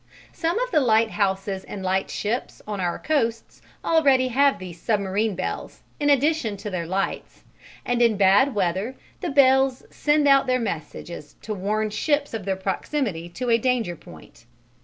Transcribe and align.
Some 0.33 0.57
of 0.59 0.71
the 0.71 0.79
lighthouses 0.79 1.63
and 1.65 1.83
lightships 1.83 2.59
on 2.67 2.79
our 2.79 2.97
coasts 2.97 3.61
already 3.85 4.29
have 4.29 4.57
these 4.57 4.81
submarine 4.81 5.35
bells 5.35 5.83
in 5.99 6.09
addition 6.09 6.57
to 6.57 6.71
their 6.71 6.87
lights, 6.87 7.43
and 7.85 8.01
in 8.01 8.17
bad 8.17 8.55
weather 8.55 8.95
the 9.19 9.29
bells 9.29 9.83
send 9.91 10.27
out 10.27 10.47
their 10.47 10.57
messages 10.59 11.35
to 11.43 11.53
warn 11.53 11.91
ships 11.91 12.33
of 12.33 12.45
their 12.45 12.55
proximity 12.55 13.29
to 13.29 13.51
a 13.51 13.59
danger 13.59 13.95
point. 13.95 14.47